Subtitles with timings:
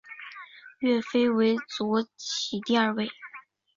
[0.79, 3.07] 岳飞为左起第二位。